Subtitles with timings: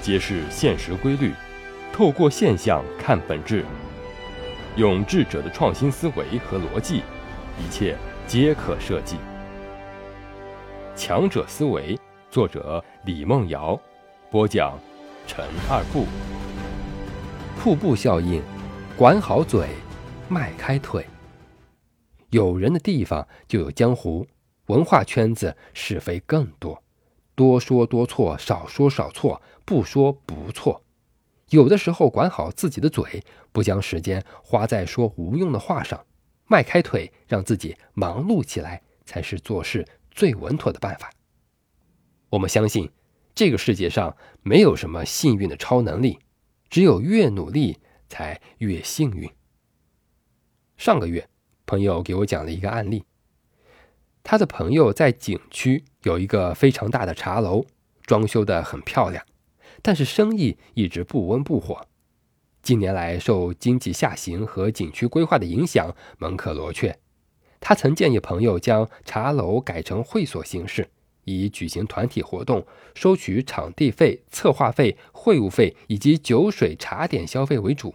[0.00, 1.32] 揭示现实规律，
[1.92, 3.64] 透过现象看本质，
[4.76, 7.02] 用智者的创新思维和逻辑，
[7.58, 9.16] 一切皆可设计。
[10.94, 11.98] 强者思维，
[12.30, 13.78] 作者李梦瑶，
[14.30, 14.78] 播讲
[15.26, 16.06] 陈二步。
[17.60, 18.42] 瀑布效应，
[18.96, 19.68] 管好嘴，
[20.28, 21.04] 迈开腿。
[22.30, 24.26] 有人的地方就有江湖，
[24.66, 26.82] 文化圈子是非更多。
[27.34, 30.82] 多说多错，少说少错，不说不错。
[31.50, 33.22] 有的时候管好自己的嘴，
[33.52, 36.06] 不将时间花在说无用的话上，
[36.46, 41.10] 迈开腿，让自己忙碌起来，才是做事最稳妥的办法。
[42.30, 42.90] 我们相信，
[43.34, 46.18] 这个世界上没有什么幸运的超能力，
[46.70, 47.76] 只有越努力
[48.08, 49.30] 才越幸运。
[50.78, 51.28] 上个月，
[51.66, 53.04] 朋友给我讲了一个案例。
[54.22, 57.66] 他的朋友在景区有一个非常大的茶楼，
[58.04, 59.22] 装修的很漂亮，
[59.82, 61.86] 但是生意一直不温不火。
[62.62, 66.98] 近年来受经济下行和景区规划的影响，门可罗雀。
[67.60, 70.88] 他曾建议朋友将茶楼改成会所形式，
[71.24, 77.94] 以举行团体活动、收取场地费、策划费、会务费以及酒水茶点消费为主，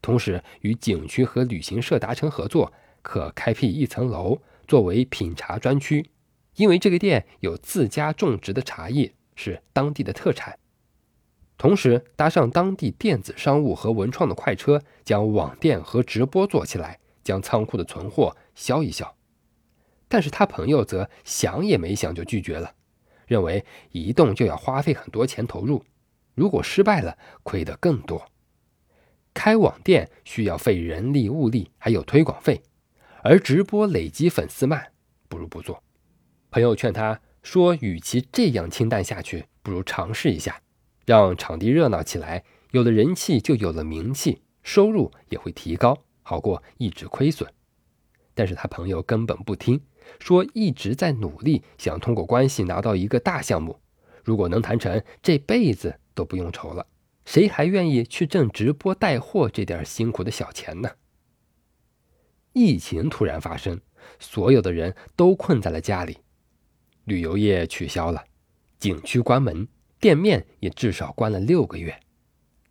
[0.00, 4.40] 同时与景区和旅行社达成合作，可开辟一层楼。
[4.68, 6.08] 作为品茶专区，
[6.54, 10.56] 因为这个店有自家种植的茶叶，是当地的特产。
[11.62, 19.14] 同时搭上当地电子商务和文创的快车，将网店和直播做起来，将仓库的存货销一销。
[20.08, 22.74] 但是他朋友则想也没想就拒绝了，
[23.28, 25.84] 认为移动就要花费很多钱投入，
[26.34, 28.26] 如果失败了，亏得更多。
[29.32, 32.60] 开网店需要费人力物力，还有推广费。
[33.22, 34.90] 而直播累积粉丝慢，
[35.28, 35.80] 不如不做。
[36.50, 40.60] 朋友劝他说：“与其这样清淡下去，不如尝试一下，
[41.04, 42.44] 让场地热闹起来。
[42.70, 47.52] 有了人气，就有了名气，收入也会提高，好过一直亏损。”
[48.34, 49.78] 但是他朋友根本不听，
[50.18, 53.78] 说一直在努力，想通过关系拿到一个大项目，
[54.24, 56.86] 如果能谈成，这辈子都不用愁了。
[57.26, 60.90] 谁还愿意去挣直播带货这点辛苦的小钱呢？
[62.54, 63.78] 疫情突然发生，
[64.18, 66.16] 所有的人都困在了家里，
[67.04, 68.24] 旅游业取消了，
[68.78, 69.68] 景区关门，
[70.02, 72.00] 店面也至少关了六个月。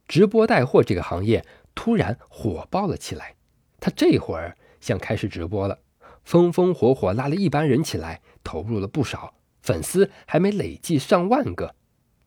[0.06, 3.36] 直播带货这个行业突然火爆了起来，
[3.80, 5.80] 他这会儿想开始直播了，
[6.26, 11.74] 风风火火拉了一班人起来，投入了不少，粉丝还没累计上万个。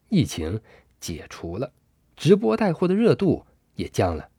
[0.09, 0.63] 疫情
[0.99, 1.75] 解除了，
[2.17, 3.45] 直播带货的热度
[3.75, 4.31] 也降了，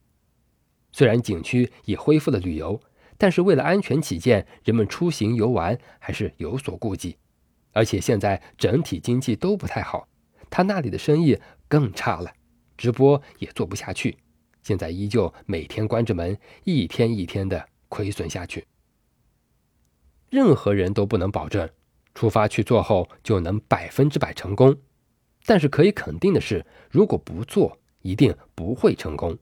[0.92, 2.82] 虽然景区也恢复了旅游。
[3.20, 7.18] 但是为了安全起见，人们出行游玩还是有所顾忌，
[7.72, 10.08] 而且现在整体经济都不太好，
[10.56, 12.32] 他那里的生意更差了，
[12.78, 14.18] 直播也做不下去，
[14.64, 18.66] 现在依旧每天关着门，一天一天的亏损下去。
[20.30, 21.70] 任何人都不能保证
[22.14, 24.78] 出发去做后就能百分之百成功，
[25.46, 29.38] 但是可以肯定的是，如果不做，一定不会成功。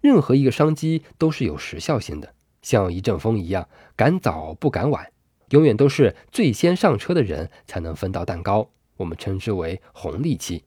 [0.00, 2.34] 任何一个商机都是有时效性的。
[2.60, 5.12] 像一阵风一样，赶早不赶晚，
[5.50, 10.62] 永远都是最先上车的人才能分到蛋糕，我们称之为红利期。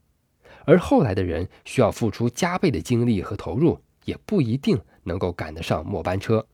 [0.66, 6.48] 而后来的人需要付出加倍的精力和投入，也不一定能够赶得上末班车。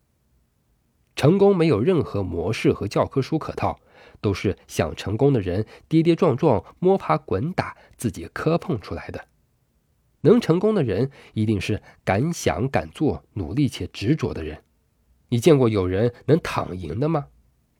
[1.15, 3.79] 成功没有任何模式和教科书可套，
[4.21, 9.25] 都是想成功的人跌跌撞撞、摸爬滚打，自己磕碰出来的。
[10.21, 14.63] 能成功的人，一定是敢想敢做、努力且执着的人。
[15.29, 17.27] 你见过有人能躺赢的吗？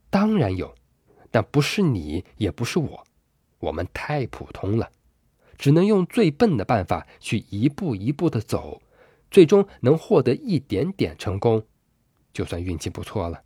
[0.10, 0.74] 当然有，
[1.30, 3.04] 但不是你，也不是我，
[3.60, 4.92] 我们太普通了，
[5.58, 8.82] 只能用最笨的办法去一步一步的走，
[9.32, 11.66] 最终能获得一点点成功，
[12.32, 13.44] 就算运气不错了。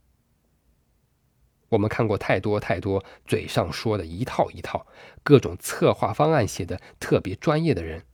[1.69, 4.85] 我们看过太多太多嘴上说的一套一套，
[5.23, 8.05] 各种策划方案写的特别专业的人，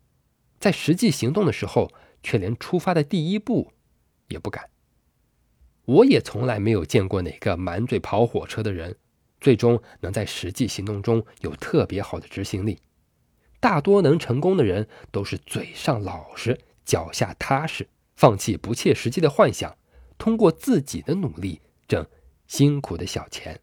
[0.60, 1.92] 在实际行动的时候，
[2.22, 3.74] 却连出发的第一步
[4.28, 4.70] 也不敢。
[5.86, 8.98] 我也从来没有见过哪个满嘴跑火车的人，
[9.40, 12.80] 最终能在实际行动中有特别好的执行力。
[13.60, 19.78] 大多能成功的人都是嘴上老实，脚下踏实，放弃不切实际的幻想，
[20.18, 22.06] 通过自己的努力挣
[22.48, 23.60] 辛苦的小钱。